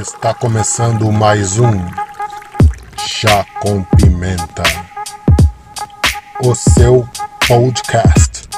Está 0.00 0.32
começando 0.32 1.12
mais 1.12 1.58
um 1.58 1.72
Chá 2.96 3.44
com 3.60 3.84
Pimenta, 3.84 4.62
o 6.42 6.54
seu 6.54 7.04
podcast. 7.46 8.48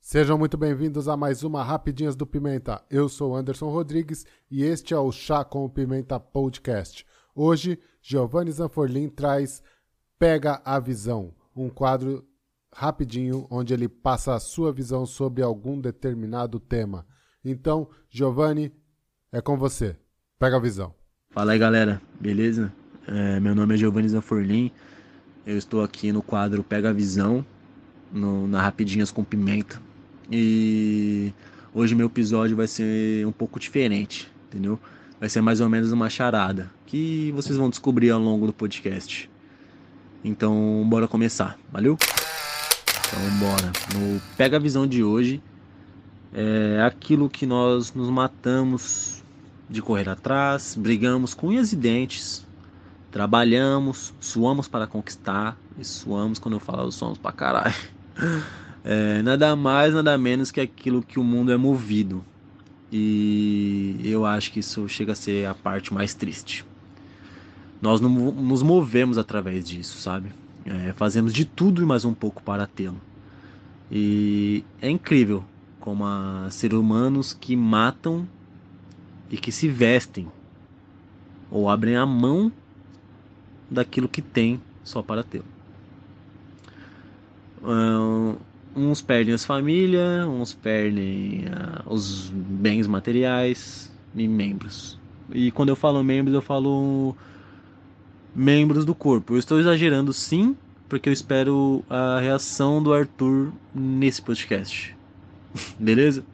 Sejam 0.00 0.38
muito 0.38 0.56
bem-vindos 0.56 1.06
a 1.08 1.16
mais 1.16 1.42
uma 1.42 1.62
Rapidinhas 1.62 2.16
do 2.16 2.26
Pimenta. 2.26 2.82
Eu 2.88 3.06
sou 3.06 3.36
Anderson 3.36 3.68
Rodrigues 3.68 4.24
e 4.50 4.64
este 4.64 4.94
é 4.94 4.98
o 4.98 5.12
Chá 5.12 5.44
com 5.44 5.68
Pimenta 5.68 6.18
Podcast. 6.18 7.06
Hoje, 7.34 7.78
Giovanni 8.00 8.50
Zanforlin 8.50 9.10
traz 9.10 9.62
Pega 10.18 10.62
a 10.64 10.80
Visão, 10.80 11.34
um 11.54 11.68
quadro 11.68 12.26
rapidinho 12.74 13.46
onde 13.50 13.74
ele 13.74 13.88
passa 13.88 14.34
a 14.34 14.40
sua 14.40 14.72
visão 14.72 15.04
sobre 15.04 15.42
algum 15.42 15.80
determinado 15.80 16.58
tema. 16.58 17.06
Então, 17.44 17.88
Giovanni, 18.08 18.72
é 19.30 19.40
com 19.40 19.56
você. 19.56 19.96
Pega 20.38 20.56
a 20.56 20.60
visão. 20.60 20.94
Fala 21.30 21.52
aí, 21.52 21.58
galera. 21.58 22.00
Beleza? 22.20 22.72
É, 23.06 23.40
meu 23.40 23.54
nome 23.54 23.74
é 23.74 23.76
Giovanni 23.76 24.08
Zanforlin. 24.08 24.70
Eu 25.44 25.58
estou 25.58 25.82
aqui 25.82 26.12
no 26.12 26.22
quadro 26.22 26.62
Pega 26.62 26.90
a 26.90 26.92
Visão, 26.92 27.44
no, 28.12 28.46
na 28.46 28.62
Rapidinhas 28.62 29.10
com 29.10 29.24
Pimenta. 29.24 29.80
E 30.30 31.32
hoje 31.74 31.94
meu 31.94 32.06
episódio 32.06 32.56
vai 32.56 32.68
ser 32.68 33.26
um 33.26 33.32
pouco 33.32 33.58
diferente, 33.58 34.30
entendeu? 34.46 34.78
Vai 35.18 35.28
ser 35.28 35.40
mais 35.40 35.60
ou 35.60 35.68
menos 35.68 35.90
uma 35.90 36.08
charada 36.08 36.70
que 36.86 37.32
vocês 37.32 37.56
vão 37.56 37.70
descobrir 37.70 38.10
ao 38.10 38.20
longo 38.20 38.46
do 38.46 38.52
podcast. 38.52 39.30
Então, 40.24 40.86
bora 40.88 41.08
começar, 41.08 41.58
valeu? 41.72 41.98
Então, 43.12 43.38
bora. 43.38 43.72
No 43.94 44.20
Pega 44.38 44.56
a 44.56 44.60
Visão 44.60 44.86
de 44.86 45.04
hoje, 45.04 45.42
é 46.32 46.82
aquilo 46.82 47.28
que 47.28 47.44
nós 47.44 47.92
nos 47.92 48.08
matamos 48.08 49.22
de 49.68 49.82
correr 49.82 50.08
atrás, 50.08 50.74
brigamos 50.78 51.34
com 51.34 51.48
unhas 51.48 51.72
e 51.72 51.76
dentes, 51.76 52.46
trabalhamos, 53.10 54.14
suamos 54.18 54.66
para 54.66 54.86
conquistar, 54.86 55.58
e 55.78 55.84
suamos 55.84 56.38
quando 56.38 56.54
eu 56.54 56.60
falo 56.60 56.90
suamos 56.90 57.18
pra 57.18 57.32
caralho. 57.32 57.74
É, 58.84 59.22
nada 59.22 59.54
mais, 59.54 59.94
nada 59.94 60.18
menos 60.18 60.50
que 60.50 60.60
aquilo 60.60 61.04
que 61.04 61.16
o 61.16 61.22
mundo 61.22 61.52
é 61.52 61.56
movido. 61.56 62.24
E 62.90 63.96
eu 64.02 64.26
acho 64.26 64.50
que 64.50 64.58
isso 64.58 64.88
chega 64.88 65.12
a 65.12 65.14
ser 65.14 65.46
a 65.46 65.54
parte 65.54 65.94
mais 65.94 66.14
triste. 66.14 66.64
Nós 67.80 68.00
nos 68.00 68.60
movemos 68.60 69.18
através 69.18 69.64
disso, 69.64 69.98
sabe? 69.98 70.32
É, 70.64 70.92
fazemos 70.92 71.32
de 71.32 71.44
tudo 71.44 71.82
e 71.82 71.86
mais 71.86 72.04
um 72.04 72.14
pouco 72.14 72.42
para 72.42 72.66
tê-lo. 72.66 73.00
E 73.90 74.64
é 74.80 74.88
incrível 74.88 75.44
como 75.80 76.04
há 76.04 76.48
seres 76.50 76.78
humanos 76.78 77.32
que 77.32 77.56
matam 77.56 78.26
e 79.30 79.36
que 79.36 79.50
se 79.50 79.68
vestem 79.68 80.28
ou 81.50 81.68
abrem 81.68 81.96
a 81.96 82.06
mão 82.06 82.52
daquilo 83.70 84.08
que 84.08 84.22
tem 84.22 84.60
só 84.84 85.02
para 85.02 85.22
tê-lo. 85.22 85.44
Uns 88.74 89.02
perdem 89.02 89.34
as 89.34 89.44
famílias, 89.44 90.26
uns 90.26 90.54
perdem 90.54 91.44
uh, 91.46 91.92
os 91.92 92.30
bens 92.30 92.86
materiais 92.86 93.92
e 94.14 94.26
membros. 94.26 94.98
E 95.30 95.50
quando 95.50 95.68
eu 95.68 95.76
falo 95.76 96.02
membros, 96.02 96.34
eu 96.34 96.40
falo 96.40 97.14
membros 98.34 98.84
do 98.84 98.94
corpo. 98.94 99.34
Eu 99.34 99.38
estou 99.38 99.60
exagerando 99.60 100.12
sim, 100.12 100.56
porque 100.88 101.08
eu 101.08 101.12
espero 101.12 101.84
a 101.88 102.20
reação 102.20 102.82
do 102.82 102.92
Arthur 102.92 103.52
nesse 103.74 104.20
podcast. 104.20 104.96
beleza? 105.78 106.24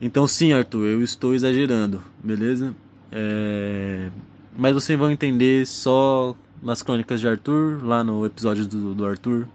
Então 0.00 0.26
sim, 0.26 0.52
Arthur, 0.52 0.86
eu 0.86 1.02
estou 1.02 1.34
exagerando, 1.34 2.02
beleza? 2.22 2.74
É... 3.10 4.10
Mas 4.56 4.74
vocês 4.74 4.98
vão 4.98 5.10
entender 5.10 5.66
só 5.66 6.36
nas 6.62 6.82
crônicas 6.82 7.20
de 7.20 7.28
Arthur, 7.28 7.84
lá 7.84 8.02
no 8.02 8.26
episódio 8.26 8.66
do, 8.66 8.94
do 8.94 9.06
Arthur, 9.06 9.46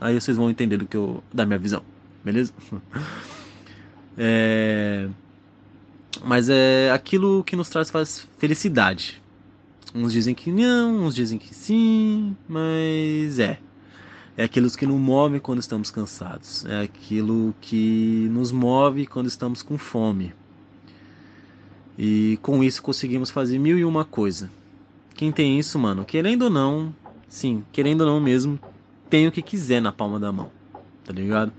Aí 0.00 0.18
vocês 0.18 0.36
vão 0.36 0.48
entender 0.48 0.78
do 0.78 0.86
que 0.86 0.96
eu, 0.96 1.22
da 1.32 1.44
minha 1.44 1.58
visão, 1.58 1.82
beleza? 2.24 2.52
É, 4.22 5.08
mas 6.22 6.50
é 6.50 6.90
aquilo 6.90 7.42
que 7.44 7.56
nos 7.56 7.70
traz 7.70 7.90
felicidade. 8.38 9.19
Uns 9.94 10.12
dizem 10.12 10.34
que 10.34 10.52
não, 10.52 11.04
uns 11.04 11.14
dizem 11.14 11.38
que 11.38 11.52
sim, 11.54 12.36
mas 12.48 13.38
é. 13.38 13.58
É 14.36 14.44
aquilo 14.44 14.70
que 14.70 14.86
nos 14.86 15.00
move 15.00 15.40
quando 15.40 15.58
estamos 15.58 15.90
cansados. 15.90 16.64
É 16.64 16.82
aquilo 16.82 17.54
que 17.60 18.28
nos 18.30 18.52
move 18.52 19.06
quando 19.06 19.26
estamos 19.26 19.62
com 19.62 19.76
fome. 19.76 20.32
E 21.98 22.38
com 22.40 22.62
isso 22.62 22.82
conseguimos 22.82 23.30
fazer 23.30 23.58
mil 23.58 23.78
e 23.78 23.84
uma 23.84 24.04
coisa. 24.04 24.50
Quem 25.14 25.32
tem 25.32 25.58
isso, 25.58 25.78
mano, 25.78 26.04
querendo 26.04 26.42
ou 26.42 26.50
não, 26.50 26.94
sim, 27.28 27.64
querendo 27.72 28.02
ou 28.02 28.06
não 28.06 28.20
mesmo, 28.20 28.58
tem 29.10 29.26
o 29.26 29.32
que 29.32 29.42
quiser 29.42 29.82
na 29.82 29.92
palma 29.92 30.18
da 30.18 30.32
mão, 30.32 30.50
tá 31.04 31.12
ligado? 31.12 31.52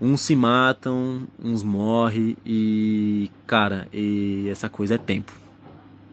Uns 0.00 0.20
se 0.20 0.36
matam, 0.36 1.26
uns 1.42 1.62
morrem 1.62 2.36
e, 2.46 3.30
cara, 3.46 3.88
e 3.92 4.46
essa 4.48 4.68
coisa 4.68 4.94
é 4.94 4.98
tempo. 4.98 5.32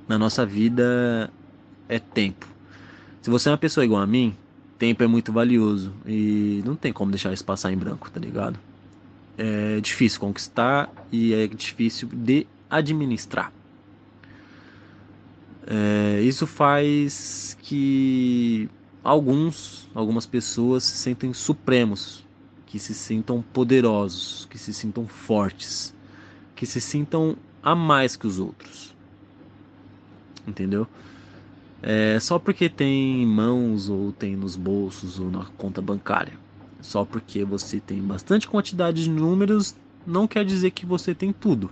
Na 0.08 0.18
nossa 0.18 0.46
vida 0.46 1.30
é 1.90 2.00
tempo. 2.00 2.48
Se 3.22 3.30
você 3.30 3.50
é 3.50 3.52
uma 3.52 3.58
pessoa 3.58 3.84
igual 3.84 4.02
a 4.02 4.08
mim, 4.08 4.36
tempo 4.78 5.04
é 5.04 5.08
muito 5.08 5.34
valioso 5.34 5.94
e 6.06 6.62
não 6.66 6.76
tem 6.76 6.94
como 6.94 7.12
deixar 7.12 7.34
isso 7.34 7.44
passar 7.44 7.74
em 7.74 7.78
branco, 7.78 8.10
tá 8.10 8.20
ligado? 8.20 8.58
É 9.38 9.82
difícil 9.82 10.20
conquistar 10.20 10.90
e 11.12 11.34
é 11.34 11.48
difícil 11.48 12.08
de 12.12 12.48
administrar. 12.70 13.52
É, 15.66 16.22
isso 16.22 16.48
faz 16.48 17.58
que 17.62 18.70
alguns, 19.04 19.90
algumas 19.94 20.26
pessoas 20.26 20.86
se 20.86 20.98
sentem 20.98 21.34
supremos, 21.34 22.26
que 22.66 22.80
se 22.80 22.94
sintam 22.94 23.42
poderosos, 23.42 24.48
que 24.50 24.58
se 24.58 24.74
sintam 24.74 25.06
fortes, 25.06 25.94
que 26.56 26.66
se 26.66 26.80
sintam 26.80 27.36
a 27.62 27.76
mais 27.76 28.16
que 28.16 28.26
os 28.26 28.40
outros. 28.40 28.96
Entendeu? 30.48 30.88
É, 31.82 32.20
só 32.20 32.40
porque 32.40 32.70
tem 32.70 33.22
em 33.22 33.26
mãos 33.26 33.90
ou 33.90 34.12
tem 34.12 34.36
nos 34.36 34.56
bolsos 34.56 35.20
ou 35.20 35.30
na 35.30 35.46
conta 35.58 35.82
bancária. 35.82 36.34
Só 36.82 37.04
porque 37.04 37.44
você 37.44 37.80
tem 37.80 38.02
bastante 38.02 38.48
quantidade 38.48 39.04
de 39.04 39.10
números 39.10 39.76
não 40.06 40.28
quer 40.28 40.46
dizer 40.46 40.72
que 40.72 40.86
você 40.86 41.14
tem 41.14 41.34
tudo. 41.34 41.70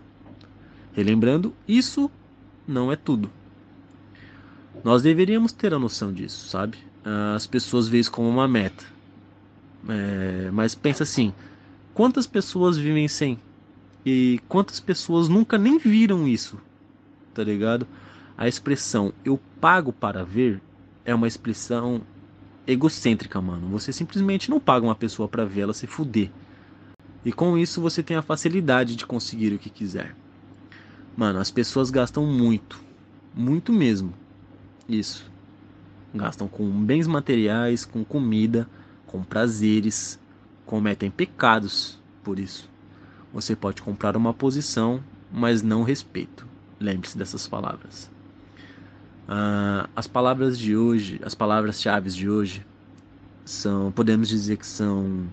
Relembrando, 0.91 1.53
isso 1.67 2.11
não 2.67 2.91
é 2.91 2.95
tudo. 2.95 3.29
Nós 4.83 5.01
deveríamos 5.01 5.51
ter 5.51 5.73
a 5.73 5.79
noção 5.79 6.11
disso, 6.11 6.47
sabe? 6.47 6.77
as 7.35 7.45
pessoas 7.45 7.87
veem 7.87 8.01
isso 8.01 8.11
como 8.11 8.27
uma 8.27 8.47
meta. 8.47 8.83
É, 9.87 10.49
mas 10.51 10.73
pensa 10.73 11.03
assim: 11.03 11.33
quantas 11.93 12.25
pessoas 12.25 12.77
vivem 12.77 13.07
sem? 13.07 13.39
E 14.05 14.39
quantas 14.47 14.79
pessoas 14.79 15.29
nunca 15.29 15.57
nem 15.57 15.77
viram 15.77 16.27
isso? 16.27 16.59
Tá 17.33 17.43
ligado? 17.43 17.87
A 18.37 18.47
expressão 18.47 19.13
eu 19.23 19.39
pago 19.59 19.93
para 19.93 20.23
ver 20.23 20.61
é 21.03 21.13
uma 21.13 21.27
expressão 21.27 22.01
egocêntrica, 22.67 23.39
mano. 23.41 23.67
Você 23.69 23.93
simplesmente 23.93 24.49
não 24.49 24.59
paga 24.59 24.85
uma 24.85 24.95
pessoa 24.95 25.27
para 25.27 25.45
ver 25.45 25.61
ela 25.61 25.73
se 25.73 25.87
fuder. 25.87 26.31
E 27.23 27.31
com 27.31 27.57
isso 27.57 27.81
você 27.81 28.03
tem 28.03 28.17
a 28.17 28.21
facilidade 28.21 28.95
de 28.95 29.05
conseguir 29.05 29.53
o 29.53 29.59
que 29.59 29.69
quiser. 29.69 30.15
Mano, 31.15 31.39
as 31.39 31.49
pessoas 31.49 31.89
gastam 31.89 32.25
muito. 32.25 32.83
Muito 33.33 33.71
mesmo. 33.71 34.13
Isso 34.87 35.33
gastam 36.15 36.47
com 36.47 36.69
bens 36.85 37.07
materiais, 37.07 37.83
com 37.85 38.03
comida, 38.03 38.67
com 39.05 39.23
prazeres, 39.23 40.19
cometem 40.65 41.11
pecados 41.11 41.99
por 42.23 42.39
isso. 42.39 42.69
Você 43.33 43.55
pode 43.55 43.81
comprar 43.81 44.15
uma 44.15 44.33
posição, 44.33 45.03
mas 45.31 45.61
não 45.61 45.83
respeito. 45.83 46.47
Lembre-se 46.79 47.17
dessas 47.17 47.47
palavras. 47.47 48.09
Ah, 49.27 49.89
as 49.95 50.07
palavras 50.07 50.57
de 50.57 50.75
hoje, 50.75 51.19
as 51.23 51.33
palavras-chave 51.33 52.09
de 52.09 52.29
hoje, 52.29 52.65
são, 53.43 53.91
podemos 53.91 54.27
dizer 54.27 54.57
que 54.57 54.65
são 54.65 55.27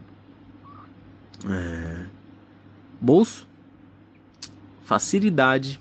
é, 1.49 2.07
bolso, 3.01 3.47
facilidade, 4.85 5.81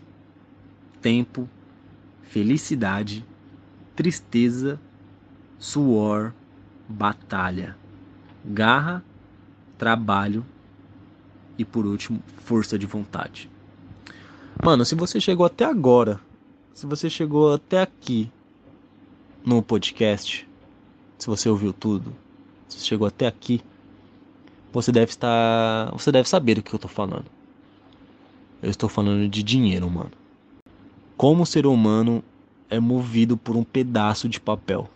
tempo, 1.01 1.49
felicidade, 2.23 3.25
tristeza 3.95 4.79
suor, 5.61 6.33
batalha, 6.89 7.77
garra, 8.43 9.03
trabalho 9.77 10.43
e 11.57 11.63
por 11.63 11.85
último, 11.85 12.19
força 12.39 12.77
de 12.79 12.87
vontade. 12.87 13.49
Mano, 14.63 14.83
se 14.83 14.95
você 14.95 15.19
chegou 15.21 15.45
até 15.45 15.65
agora, 15.65 16.19
se 16.73 16.85
você 16.85 17.09
chegou 17.09 17.53
até 17.53 17.81
aqui 17.81 18.31
no 19.45 19.61
podcast, 19.61 20.47
se 21.17 21.27
você 21.27 21.49
ouviu 21.49 21.73
tudo, 21.73 22.15
se 22.67 22.79
você 22.79 22.85
chegou 22.85 23.07
até 23.07 23.27
aqui, 23.27 23.61
você 24.71 24.91
deve 24.91 25.11
estar. 25.11 25.91
Você 25.91 26.11
deve 26.11 26.29
saber 26.29 26.55
do 26.55 26.63
que 26.63 26.73
eu 26.73 26.79
tô 26.79 26.87
falando. 26.87 27.25
Eu 28.61 28.69
estou 28.69 28.87
falando 28.87 29.27
de 29.27 29.43
dinheiro, 29.43 29.89
mano. 29.89 30.11
Como 31.17 31.43
o 31.43 31.45
ser 31.45 31.65
humano 31.65 32.23
é 32.69 32.79
movido 32.79 33.35
por 33.35 33.55
um 33.55 33.63
pedaço 33.63 34.29
de 34.29 34.39
papel. 34.39 34.89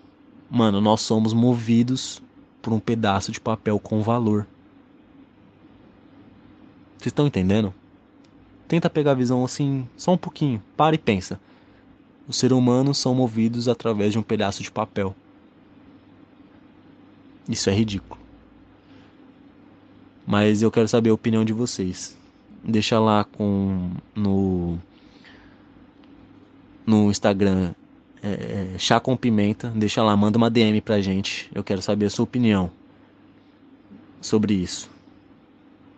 Mano, 0.49 0.79
nós 0.79 1.01
somos 1.01 1.33
movidos 1.33 2.21
por 2.61 2.71
um 2.71 2.79
pedaço 2.79 3.31
de 3.31 3.39
papel 3.39 3.79
com 3.79 4.01
valor. 4.01 4.47
Vocês 6.97 7.07
estão 7.07 7.27
entendendo? 7.27 7.73
Tenta 8.67 8.89
pegar 8.89 9.11
a 9.11 9.15
visão 9.15 9.43
assim, 9.43 9.87
só 9.97 10.13
um 10.13 10.17
pouquinho. 10.17 10.63
Para 10.77 10.95
e 10.95 10.97
pensa. 10.97 11.39
Os 12.27 12.37
seres 12.37 12.57
humanos 12.57 12.97
são 12.97 13.13
movidos 13.13 13.67
através 13.67 14.11
de 14.11 14.19
um 14.19 14.23
pedaço 14.23 14.63
de 14.63 14.71
papel. 14.71 15.15
Isso 17.47 17.69
é 17.69 17.73
ridículo. 17.73 18.19
Mas 20.25 20.61
eu 20.61 20.71
quero 20.71 20.87
saber 20.87 21.11
a 21.11 21.13
opinião 21.13 21.45
de 21.45 21.53
vocês. 21.53 22.17
Deixa 22.63 22.99
lá 22.99 23.23
com 23.23 23.91
no 24.15 24.79
no 26.85 27.09
Instagram 27.11 27.73
é, 28.23 28.73
é, 28.73 28.77
chá 28.79 28.99
com 28.99 29.15
pimenta. 29.15 29.71
Deixa 29.75 30.01
lá, 30.01 30.17
manda 30.17 30.37
uma 30.37 30.49
DM 30.49 30.81
pra 30.81 31.01
gente. 31.01 31.49
Eu 31.53 31.63
quero 31.63 31.81
saber 31.81 32.07
a 32.07 32.09
sua 32.09 32.23
opinião 32.23 32.71
sobre 34.19 34.55
isso. 34.55 34.89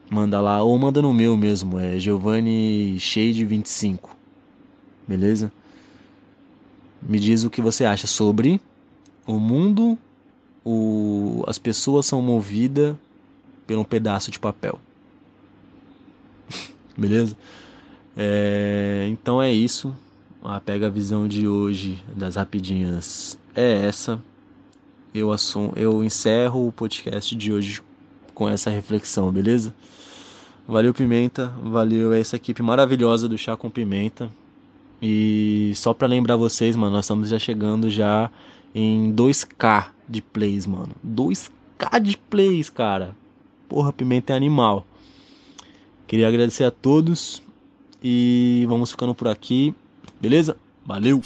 Manda 0.10 0.40
lá, 0.40 0.62
ou 0.62 0.78
manda 0.78 1.02
no 1.02 1.14
meu 1.14 1.36
mesmo, 1.36 1.80
é 1.80 2.00
Giovanni 2.00 2.98
Shade 3.00 3.46
25. 3.46 4.16
Beleza? 5.08 5.52
Me 7.08 7.20
diz 7.20 7.46
o 7.46 7.50
que 7.50 7.62
você 7.62 7.86
acha 7.86 8.06
sobre 8.06 8.60
o 9.26 9.40
mundo, 9.40 9.98
o, 10.64 11.42
as 11.48 11.58
pessoas 11.58 12.06
são 12.06 12.22
movidas 12.22 12.96
por 13.66 13.78
um 13.78 13.84
pedaço 13.84 14.30
de 14.30 14.38
papel. 14.38 14.78
Beleza? 16.98 17.38
É, 18.16 19.08
então 19.10 19.42
é 19.42 19.52
isso. 19.52 19.96
A 20.44 20.60
pega 20.60 20.90
visão 20.90 21.28
de 21.30 21.48
hoje 21.48 22.04
das 22.14 22.36
rapidinhas 22.36 23.40
é 23.56 23.86
essa. 23.86 24.22
Eu, 25.14 25.32
assumo, 25.32 25.72
eu 25.78 26.04
encerro 26.04 26.68
o 26.68 26.72
podcast 26.74 27.34
de 27.36 27.54
hoje 27.54 27.82
com 28.34 28.50
essa 28.50 28.70
reflexão, 28.70 29.32
beleza? 29.32 29.74
Valeu 30.68 30.94
Pimenta, 30.94 31.48
valeu 31.64 32.12
essa 32.12 32.36
equipe 32.36 32.62
maravilhosa 32.62 33.30
do 33.30 33.38
Chá 33.38 33.56
com 33.56 33.70
Pimenta. 33.70 34.30
E 35.02 35.74
só 35.76 35.94
para 35.94 36.08
lembrar 36.08 36.36
vocês, 36.36 36.76
mano, 36.76 36.94
nós 36.94 37.06
estamos 37.06 37.30
já 37.30 37.38
chegando 37.38 37.90
já 37.90 38.32
em 38.74 39.14
2k 39.14 39.92
de 40.08 40.22
plays, 40.22 40.66
mano. 40.66 40.96
2k 41.06 42.00
de 42.02 42.18
plays, 42.18 42.70
cara. 42.70 43.16
Porra, 43.68 43.94
Pimenta 43.94 44.34
é 44.34 44.36
animal. 44.36 44.86
Queria 46.08 46.28
agradecer 46.28 46.64
a 46.64 46.72
todos 46.72 47.44
e 48.02 48.66
vamos 48.68 48.92
ficando 48.92 49.14
por 49.14 49.28
aqui. 49.28 49.76
Beleza? 50.20 50.58
Valeu. 50.86 51.22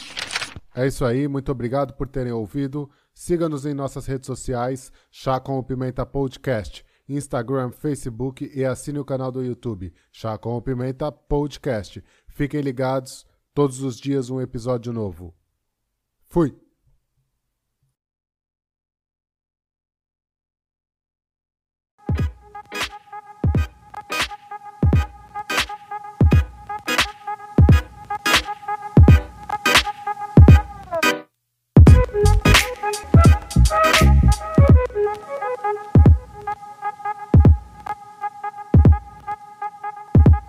É 0.74 0.88
isso 0.88 1.06
aí, 1.06 1.28
muito 1.28 1.52
obrigado 1.52 1.94
por 1.94 2.08
terem 2.08 2.32
ouvido. 2.32 2.90
Siga-nos 3.14 3.66
em 3.66 3.74
nossas 3.74 4.06
redes 4.06 4.26
sociais, 4.26 4.92
Chá 5.12 5.40
com 5.40 5.60
o 5.60 5.64
Pimenta 5.64 6.06
Podcast. 6.06 6.84
Instagram, 7.08 7.72
Facebook 7.72 8.50
e 8.56 8.64
assine 8.64 8.98
o 8.98 9.06
canal 9.06 9.32
do 9.32 9.44
YouTube, 9.44 9.94
Chá 10.12 10.38
com 10.38 10.56
o 10.56 10.62
Pimenta 10.62 11.12
Podcast. 11.12 12.02
Fiquem 12.28 12.62
ligados, 12.62 13.26
todos 13.54 13.82
os 13.82 14.00
dias 14.00 14.30
um 14.30 14.40
episódio 14.42 14.94
novo. 14.94 15.34
Fui! 16.26 16.56